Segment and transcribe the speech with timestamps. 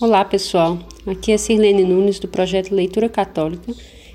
[0.00, 0.78] Olá pessoal,
[1.08, 3.74] aqui é Sirlene Nunes do projeto Leitura Católica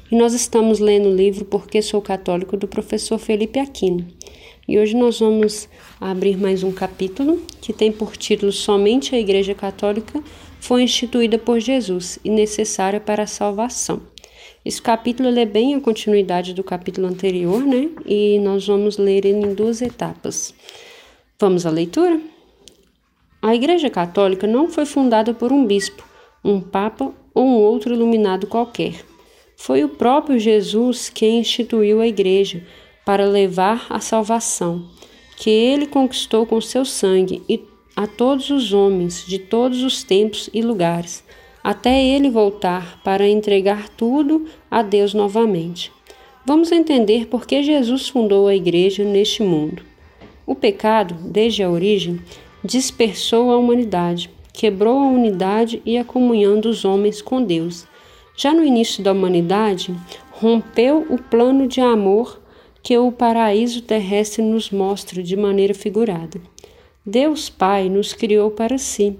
[0.09, 4.07] e nós estamos lendo o livro Porque Sou Católico do professor Felipe Aquino.
[4.65, 5.67] E hoje nós vamos
[5.99, 10.23] abrir mais um capítulo que tem por título Somente a Igreja Católica
[10.57, 14.03] foi instituída por Jesus e necessária para a salvação.
[14.63, 17.89] Esse capítulo é bem a continuidade do capítulo anterior, né?
[18.05, 20.53] E nós vamos ler ele em duas etapas.
[21.37, 22.21] Vamos à leitura?
[23.45, 26.07] A Igreja Católica não foi fundada por um bispo,
[26.45, 29.03] um papa ou um outro iluminado qualquer.
[29.57, 32.65] Foi o próprio Jesus quem instituiu a Igreja
[33.05, 34.85] para levar a salvação,
[35.35, 37.61] que ele conquistou com seu sangue e
[37.97, 41.21] a todos os homens de todos os tempos e lugares,
[41.61, 45.91] até ele voltar para entregar tudo a Deus novamente.
[46.45, 49.83] Vamos entender por que Jesus fundou a Igreja neste mundo.
[50.45, 52.21] O pecado, desde a origem,
[52.63, 57.85] dispersou a humanidade, quebrou a unidade e a comunhão dos homens com Deus.
[58.37, 59.93] Já no início da humanidade,
[60.31, 62.41] rompeu o plano de amor
[62.81, 66.39] que o paraíso terrestre nos mostra de maneira figurada.
[67.05, 69.17] Deus Pai nos criou para si,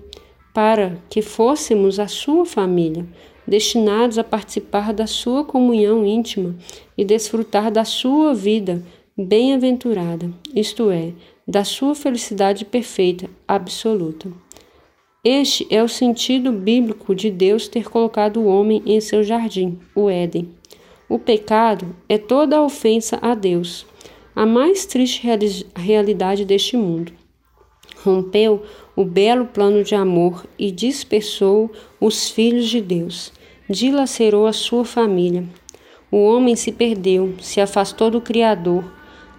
[0.53, 3.05] para que fôssemos a sua família,
[3.45, 6.55] destinados a participar da sua comunhão íntima
[6.97, 8.81] e desfrutar da sua vida
[9.17, 11.14] bem-aventurada, isto é,
[11.47, 14.31] da sua felicidade perfeita, absoluta.
[15.23, 20.09] Este é o sentido bíblico de Deus ter colocado o homem em seu jardim, o
[20.09, 20.49] Éden.
[21.08, 23.86] O pecado é toda a ofensa a Deus,
[24.36, 25.25] a mais triste
[25.75, 27.14] realidade deste mundo.
[28.03, 28.64] Rompeu
[28.95, 31.71] o belo plano de amor e dispersou
[32.02, 33.31] os filhos de Deus,
[33.69, 35.45] dilacerou a sua família.
[36.11, 38.83] O homem se perdeu, se afastou do Criador,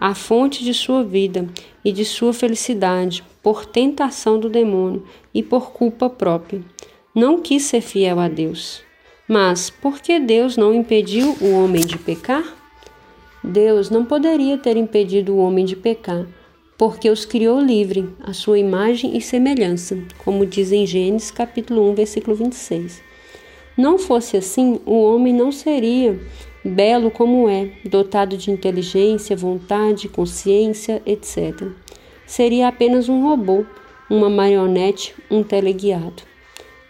[0.01, 1.49] a fonte de sua vida
[1.85, 6.63] e de sua felicidade, por tentação do demônio e por culpa própria.
[7.15, 8.83] Não quis ser fiel a Deus.
[9.29, 12.45] Mas por que Deus não impediu o homem de pecar?
[13.43, 16.27] Deus não poderia ter impedido o homem de pecar,
[16.77, 21.95] porque os criou livre, à sua imagem e semelhança, como diz em Gênesis capítulo 1,
[21.95, 23.03] versículo 26.
[23.77, 26.19] Não fosse assim, o homem não seria
[26.65, 31.69] belo como é, dotado de inteligência, vontade, consciência, etc.
[32.27, 33.65] Seria apenas um robô,
[34.09, 36.23] uma marionete, um teleguiado.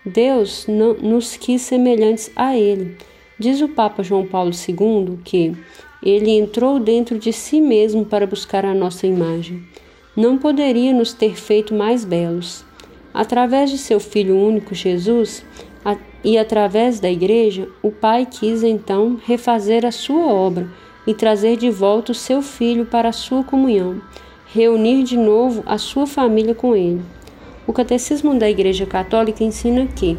[0.07, 2.97] Deus não, nos quis semelhantes a Ele.
[3.39, 5.57] Diz o Papa João Paulo II que
[6.05, 9.65] ele entrou dentro de si mesmo para buscar a nossa imagem.
[10.15, 12.65] Não poderia nos ter feito mais belos.
[13.13, 15.43] Através de seu Filho único, Jesus,
[16.25, 20.69] e através da Igreja, o Pai quis então refazer a sua obra
[21.07, 24.01] e trazer de volta o seu filho para a sua comunhão,
[24.47, 27.03] reunir de novo a sua família com ele.
[27.67, 30.17] O Catecismo da Igreja Católica ensina que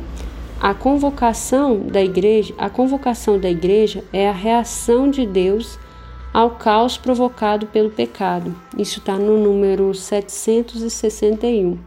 [0.59, 5.77] a convocação da igreja, a convocação da igreja é a reação de Deus
[6.33, 8.55] ao caos provocado pelo pecado.
[8.77, 11.77] Isso está no número 761.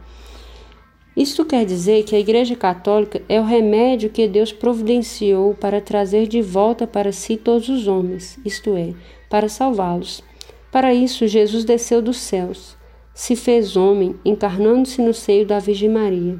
[1.19, 6.27] Isto quer dizer que a Igreja Católica é o remédio que Deus providenciou para trazer
[6.27, 8.93] de volta para si todos os homens, isto é,
[9.29, 10.23] para salvá-los.
[10.71, 12.77] Para isso, Jesus desceu dos céus,
[13.13, 16.39] se fez homem, encarnando-se no seio da Virgem Maria,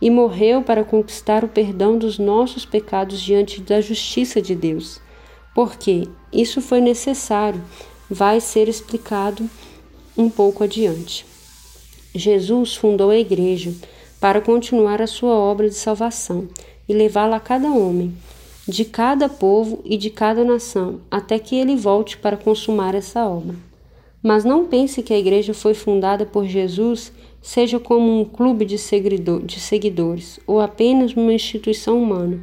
[0.00, 5.02] e morreu para conquistar o perdão dos nossos pecados diante da justiça de Deus.
[5.54, 7.62] Porque isso foi necessário,
[8.08, 9.46] vai ser explicado
[10.16, 11.26] um pouco adiante.
[12.14, 13.74] Jesus fundou a Igreja
[14.24, 16.48] para continuar a sua obra de salvação
[16.88, 18.14] e levá-la a cada homem,
[18.66, 23.54] de cada povo e de cada nação, até que ele volte para consumar essa obra.
[24.22, 27.12] Mas não pense que a igreja foi fundada por Jesus
[27.42, 28.78] seja como um clube de,
[29.44, 32.40] de seguidores ou apenas uma instituição humana.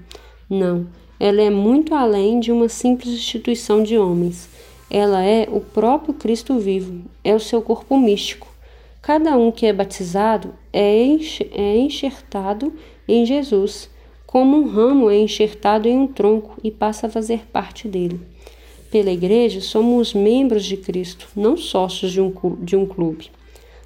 [0.47, 0.85] Não,
[1.19, 4.47] ela é muito além de uma simples instituição de homens.
[4.87, 8.50] Ela é o próprio Cristo vivo, é o seu corpo místico
[9.01, 11.03] Cada um que é batizado é,
[11.53, 12.71] é enxertado
[13.07, 13.89] em Jesus,
[14.27, 18.19] como um ramo é enxertado em um tronco e passa a fazer parte dele.
[18.91, 23.31] Pela Igreja, somos membros de Cristo, não sócios de um, clube.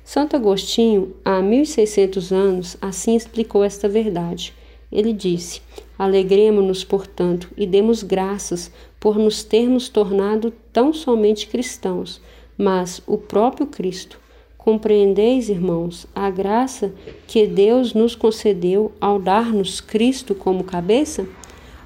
[0.04, 4.54] Santo Agostinho, há 1600 anos, assim explicou esta verdade.
[4.92, 5.62] Ele disse:
[5.98, 8.70] Alegremos-nos, portanto, e demos graças
[9.00, 12.20] por nos termos tornado tão somente cristãos,
[12.58, 14.25] mas o próprio Cristo
[14.66, 16.92] Compreendeis, irmãos, a graça
[17.28, 21.28] que Deus nos concedeu ao dar-nos Cristo como cabeça?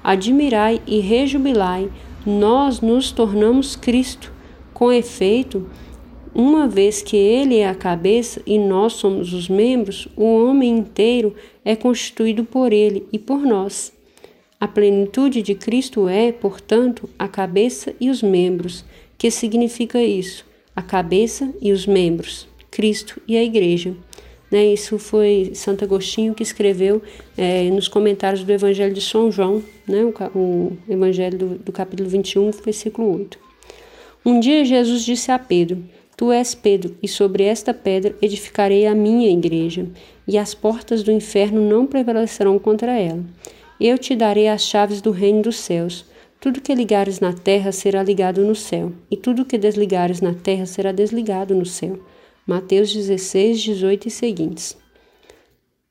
[0.02, 1.90] Admirai e rejubilai,
[2.24, 4.32] nós nos tornamos Cristo.
[4.72, 5.68] Com efeito,
[6.34, 11.34] uma vez que ele é a cabeça e nós somos os membros, o homem inteiro
[11.62, 13.92] é constituído por ele e por nós.
[14.58, 18.86] A plenitude de Cristo é, portanto, a cabeça e os membros.
[19.18, 20.46] Que significa isso?
[20.74, 23.94] A cabeça e os membros, Cristo e a Igreja.
[24.50, 27.00] Né, isso foi Santo Agostinho que escreveu
[27.38, 32.08] é, nos comentários do Evangelho de São João, né, o, o Evangelho do, do capítulo
[32.08, 33.38] 21, versículo 8.
[34.26, 35.84] Um dia Jesus disse a Pedro:
[36.16, 39.86] Tu és Pedro, e sobre esta pedra edificarei a minha igreja,
[40.28, 43.24] e as portas do inferno não prevalecerão contra ela.
[43.80, 46.04] Eu te darei as chaves do reino dos céus.
[46.38, 50.66] Tudo que ligares na terra será ligado no céu, e tudo que desligares na terra
[50.66, 51.98] será desligado no céu.
[52.46, 54.76] Mateus 16, 18 e seguintes.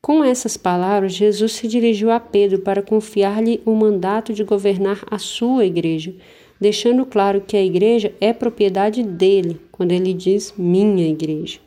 [0.01, 5.17] Com essas palavras, Jesus se dirigiu a Pedro para confiar-lhe o mandato de governar a
[5.17, 6.15] sua igreja
[6.59, 11.59] deixando claro que a igreja é propriedade dele, quando ele diz minha igreja.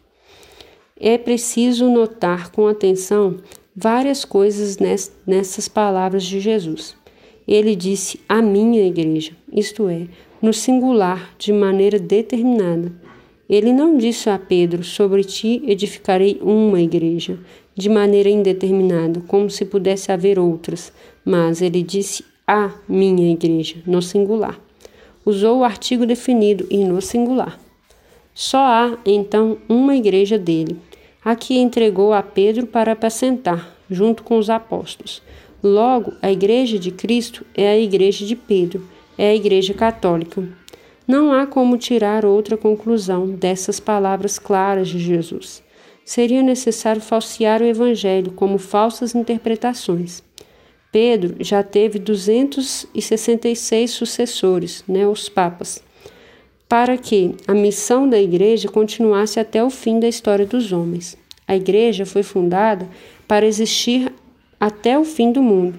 [0.99, 3.39] É preciso notar com atenção
[3.75, 4.77] várias coisas
[5.27, 6.95] nessas palavras de Jesus.
[7.49, 10.07] Ele disse a minha igreja, isto é,
[10.41, 12.93] no singular, de maneira determinada.
[13.49, 17.39] Ele não disse a Pedro: Sobre ti edificarei uma igreja,
[17.75, 20.93] de maneira indeterminada, como se pudesse haver outras,
[21.25, 24.61] mas ele disse a minha igreja, no singular
[25.25, 27.59] usou o artigo definido e no singular.
[28.35, 30.77] Só há, então, uma igreja dele,
[31.25, 35.23] a que entregou a Pedro para apacentar, junto com os apóstolos.
[35.63, 38.87] Logo, a igreja de Cristo é a igreja de Pedro,
[39.17, 40.43] é a igreja católica.
[41.07, 45.63] Não há como tirar outra conclusão dessas palavras claras de Jesus.
[46.05, 50.23] Seria necessário falsear o evangelho como falsas interpretações.
[50.93, 55.83] Pedro já teve 266 sucessores, né, os papas,
[56.69, 61.17] para que a missão da igreja continuasse até o fim da história dos homens.
[61.49, 62.89] A igreja foi fundada
[63.27, 64.13] para existir
[64.61, 65.79] até o fim do mundo.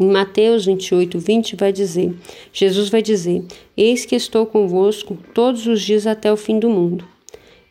[0.00, 2.14] Em Mateus 28, 20 vai dizer,
[2.52, 3.44] Jesus vai dizer:
[3.76, 7.04] Eis que estou convosco todos os dias até o fim do mundo.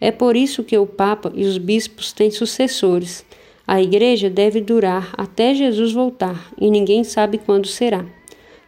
[0.02, 3.26] É por isso que o Papa e os bispos têm sucessores,
[3.66, 8.06] a igreja deve durar até Jesus voltar e ninguém sabe quando será.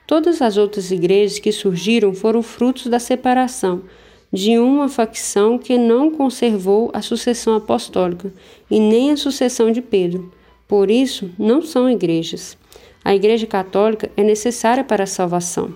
[0.07, 3.83] Todas as outras igrejas que surgiram foram frutos da separação
[4.31, 8.33] de uma facção que não conservou a sucessão apostólica
[8.69, 10.31] e nem a sucessão de Pedro.
[10.67, 12.58] Por isso, não são igrejas.
[13.03, 15.73] A Igreja Católica é necessária para a salvação.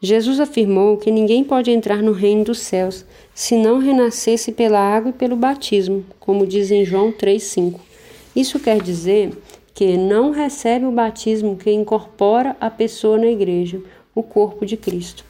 [0.00, 5.10] Jesus afirmou que ninguém pode entrar no reino dos céus se não renascesse pela água
[5.10, 7.80] e pelo batismo, como diz em João 3,5.
[8.34, 9.32] Isso quer dizer
[9.74, 13.80] que não recebe o batismo que incorpora a pessoa na igreja,
[14.14, 15.24] o corpo de Cristo.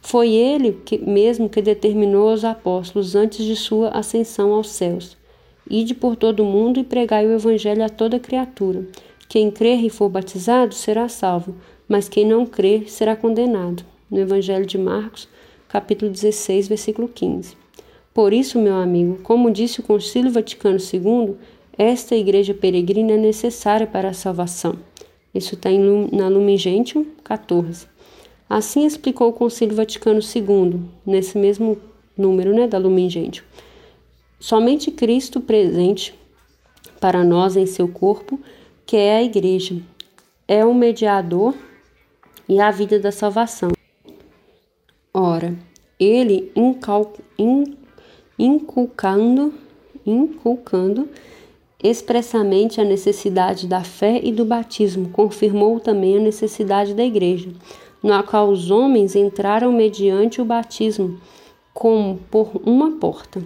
[0.00, 5.16] Foi ele que, mesmo que determinou aos apóstolos antes de sua ascensão aos céus:
[5.68, 8.86] Ide por todo o mundo e pregai o evangelho a toda criatura.
[9.30, 11.54] Quem crer e for batizado será salvo,
[11.88, 13.84] mas quem não crer será condenado.
[14.10, 15.28] No Evangelho de Marcos,
[15.68, 17.56] capítulo 16, versículo 15.
[18.12, 21.36] Por isso, meu amigo, como disse o Concílio Vaticano II,
[21.78, 24.74] esta igreja peregrina é necessária para a salvação.
[25.32, 25.70] Isso está
[26.10, 27.86] na Lumen Gentium 14.
[28.48, 31.78] Assim explicou o Concílio Vaticano II, nesse mesmo
[32.18, 33.44] número né, da Lumen Gentium.
[34.40, 36.18] Somente Cristo presente
[37.00, 38.40] para nós em seu corpo,
[38.90, 39.76] que é a igreja,
[40.48, 41.54] é o mediador
[42.48, 43.70] e a vida da salvação.
[45.14, 45.56] Ora,
[45.96, 46.50] ele
[48.36, 49.54] inculcando,
[50.04, 51.08] inculcando
[51.80, 57.52] expressamente a necessidade da fé e do batismo, confirmou também a necessidade da igreja,
[58.02, 61.16] na qual os homens entraram mediante o batismo,
[61.72, 63.40] como por uma porta.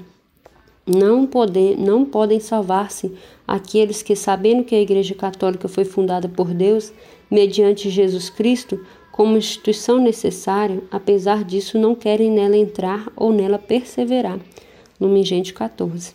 [0.87, 3.12] Não, poder, não podem salvar-se
[3.49, 6.93] aqueles que, sabendo que a Igreja Católica foi fundada por Deus,
[7.31, 8.79] mediante Jesus Cristo,
[9.11, 14.38] como instituição necessária, apesar disso não querem nela entrar ou nela perseverar.
[15.00, 16.14] Lumen 14.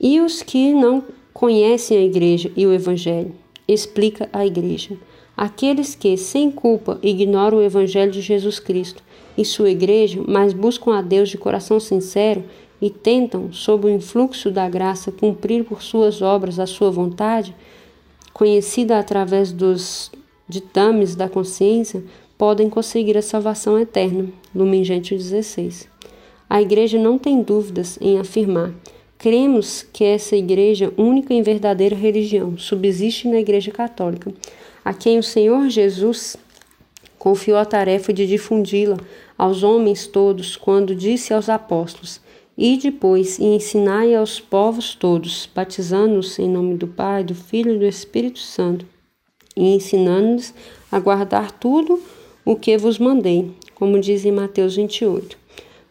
[0.00, 1.02] E os que não
[1.34, 3.34] conhecem a igreja e o evangelho,
[3.66, 4.96] explica a igreja.
[5.36, 9.02] Aqueles que, sem culpa, ignoram o evangelho de Jesus Cristo
[9.36, 12.42] e sua igreja, mas buscam a Deus de coração sincero
[12.80, 17.54] e tentam, sob o influxo da graça, cumprir por suas obras a sua vontade,
[18.32, 20.10] conhecida através dos
[20.48, 22.02] ditames da consciência,
[22.36, 24.26] podem conseguir a salvação eterna.
[24.54, 25.88] Lumen Gentium 16.
[26.48, 28.72] A igreja não tem dúvidas em afirmar
[29.18, 34.32] Cremos que essa igreja, única e verdadeira religião, subsiste na Igreja Católica,
[34.84, 36.36] a quem o Senhor Jesus
[37.18, 38.96] confiou a tarefa de difundi-la
[39.36, 42.20] aos homens todos, quando disse aos apóstolos:
[42.60, 47.78] E depois, e ensinai aos povos todos, batizando-os em nome do Pai, do Filho e
[47.78, 48.84] do Espírito Santo,
[49.56, 50.52] e ensinando-os
[50.90, 52.02] a guardar tudo
[52.44, 55.38] o que vos mandei, como diz em Mateus 28.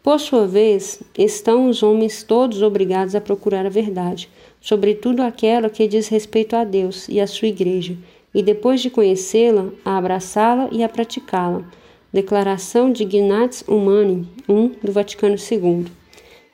[0.04, 5.88] Por sua vez, estão os homens todos obrigados a procurar a verdade, sobretudo aquela que
[5.88, 7.96] diz respeito a Deus e à sua igreja,
[8.36, 11.64] e depois de conhecê-la, a abraçá-la e a praticá-la.
[12.12, 15.86] Declaração de Ignatius Humani, 1 do Vaticano II.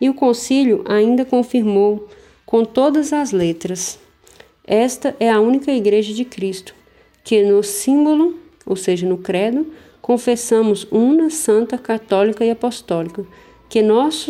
[0.03, 2.09] E o concílio ainda confirmou
[2.45, 3.97] com todas as letras:
[4.67, 6.75] Esta é a única igreja de Cristo,
[7.23, 9.65] que no símbolo, ou seja, no credo,
[10.01, 13.25] confessamos una, santa, católica e apostólica,
[13.69, 14.29] que nosso,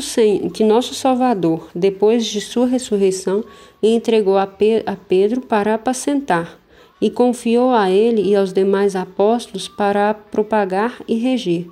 [0.53, 3.43] que nosso Salvador, depois de sua ressurreição,
[3.81, 6.59] entregou a, Pedro para apacentar
[7.01, 11.65] e confiou a ele e aos demais apóstolos para propagar e reger,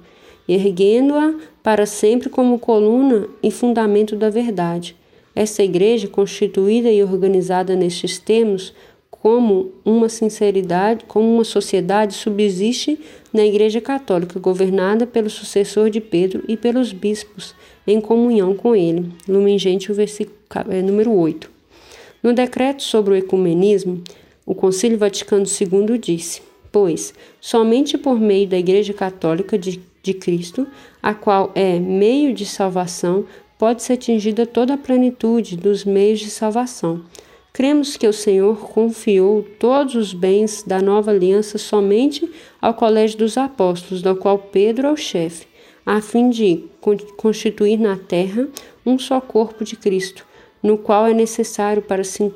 [0.53, 4.95] erguendo-a para sempre como coluna e fundamento da verdade.
[5.35, 8.73] Essa igreja, constituída e organizada nestes termos,
[9.09, 12.99] como uma sinceridade, como uma sociedade subsiste
[13.31, 17.53] na Igreja Católica, governada pelo sucessor de Pedro e pelos bispos,
[17.85, 19.11] em comunhão com ele.
[19.27, 20.35] Lumen Gentium, versículo
[20.69, 21.49] é, número 8.
[22.23, 24.03] No decreto sobre o ecumenismo,
[24.45, 26.41] o Concílio Vaticano II disse:
[26.71, 30.67] Pois, somente por meio da Igreja Católica de, de Cristo,
[31.01, 33.25] a qual é meio de salvação,
[33.57, 37.03] pode ser atingida toda a plenitude dos meios de salvação.
[37.53, 42.27] Cremos que o Senhor confiou todos os bens da nova aliança somente
[42.61, 45.45] ao Colégio dos Apóstolos, do qual Pedro é o chefe,
[45.85, 46.63] a fim de
[47.17, 48.47] constituir na terra
[48.85, 50.25] um só corpo de Cristo,
[50.63, 52.31] no qual é necessário para se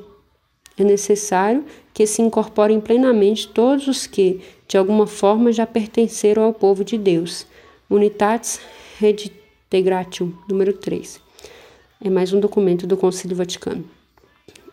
[0.78, 6.52] é necessário que se incorporem plenamente todos os que, de alguma forma, já pertenceram ao
[6.52, 7.46] povo de Deus.
[7.88, 8.58] Unitatis
[8.98, 11.20] Redintegratio, número 3.
[12.02, 13.84] É mais um documento do Concílio Vaticano.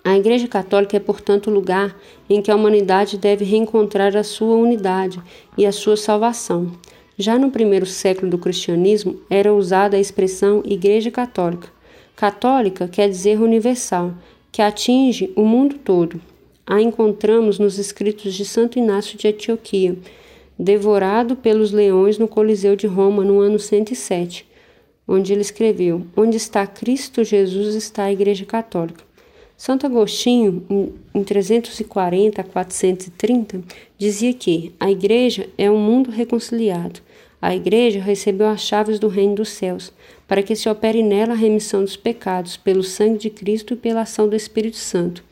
[0.03, 1.95] A Igreja Católica é, portanto, o lugar
[2.27, 5.21] em que a humanidade deve reencontrar a sua unidade
[5.55, 6.71] e a sua salvação.
[7.15, 11.69] Já no primeiro século do cristianismo era usada a expressão Igreja Católica.
[12.15, 14.11] Católica quer dizer universal,
[14.51, 16.19] que atinge o mundo todo.
[16.65, 19.95] A encontramos nos escritos de Santo Inácio de Antioquia,
[20.57, 24.45] devorado pelos leões no Coliseu de Roma no ano 107,
[25.07, 29.03] onde ele escreveu: Onde está Cristo Jesus está a Igreja Católica.
[29.55, 33.61] Santo Agostinho, em 340 a 430,
[33.97, 36.99] dizia que a igreja é um mundo reconciliado.
[37.41, 39.93] A igreja recebeu as chaves do reino dos céus,
[40.27, 44.01] para que se opere nela a remissão dos pecados, pelo sangue de Cristo e pela
[44.01, 45.23] ação do Espírito Santo.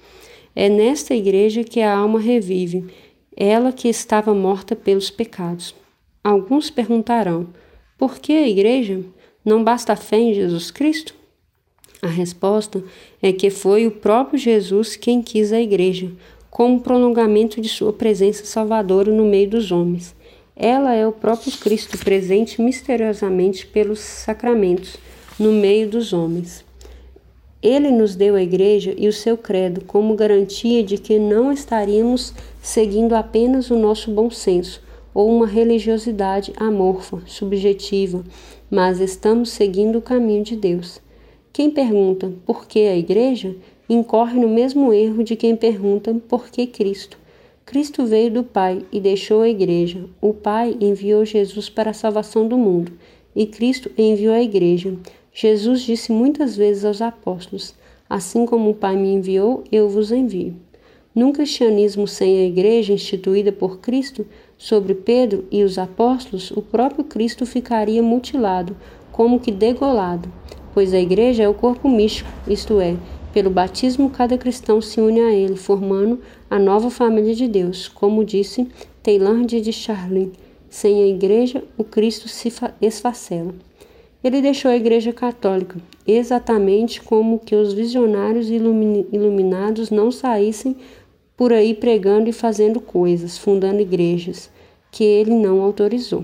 [0.55, 2.85] É nesta igreja que a alma revive,
[3.43, 5.73] ela que estava morta pelos pecados.
[6.23, 7.47] Alguns perguntarão:
[7.97, 9.01] por que a igreja?
[9.43, 11.15] Não basta a fé em Jesus Cristo?
[12.03, 12.83] A resposta
[13.19, 16.11] é que foi o próprio Jesus quem quis a igreja,
[16.51, 20.15] como prolongamento de sua presença salvadora no meio dos homens.
[20.55, 24.97] Ela é o próprio Cristo presente misteriosamente pelos sacramentos
[25.39, 26.63] no meio dos homens.
[27.61, 32.33] Ele nos deu a igreja e o seu credo como garantia de que não estaríamos
[32.61, 34.81] seguindo apenas o nosso bom senso
[35.13, 38.23] ou uma religiosidade amorfa, subjetiva,
[38.69, 40.99] mas estamos seguindo o caminho de Deus.
[41.53, 43.55] Quem pergunta por que a igreja
[43.93, 47.19] incorre no mesmo erro de quem pergunta por que Cristo.
[47.65, 50.05] Cristo veio do Pai e deixou a igreja.
[50.21, 52.93] O Pai enviou Jesus para a salvação do mundo
[53.35, 54.93] e Cristo enviou a igreja.
[55.33, 57.73] Jesus disse muitas vezes aos apóstolos:
[58.09, 60.55] Assim como o Pai me enviou, eu vos envio.
[61.13, 64.25] Num cristianismo sem a igreja instituída por Cristo
[64.57, 68.75] sobre Pedro e os apóstolos, o próprio Cristo ficaria mutilado,
[69.11, 70.29] como que degolado
[70.73, 72.95] pois a igreja é o corpo místico, isto é,
[73.33, 76.19] pelo batismo cada cristão se une a ele, formando
[76.49, 78.67] a nova família de Deus, como disse
[79.01, 80.31] Teilhard de Charlin.
[80.69, 83.53] Sem a igreja, o Cristo se esfacela.
[84.23, 90.75] Ele deixou a igreja católica, exatamente como que os visionários iluminados não saíssem
[91.35, 94.49] por aí pregando e fazendo coisas, fundando igrejas,
[94.91, 96.23] que ele não autorizou.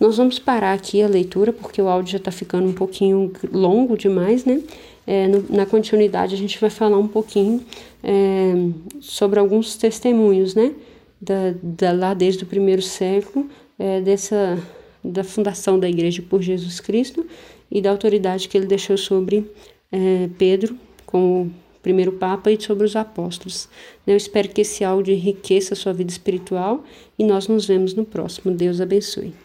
[0.00, 3.96] Nós vamos parar aqui a leitura, porque o áudio já está ficando um pouquinho longo
[3.96, 4.60] demais, né?
[5.06, 7.64] É, no, na continuidade, a gente vai falar um pouquinho
[8.02, 8.52] é,
[9.00, 10.72] sobre alguns testemunhos, né?
[11.20, 14.58] Da, da, lá desde o primeiro século, é, dessa,
[15.04, 17.26] da fundação da Igreja por Jesus Cristo
[17.70, 19.50] e da autoridade que ele deixou sobre
[19.92, 23.68] é, Pedro como primeiro Papa e sobre os apóstolos.
[24.06, 26.82] Eu espero que esse áudio enriqueça a sua vida espiritual
[27.18, 28.54] e nós nos vemos no próximo.
[28.54, 29.43] Deus abençoe.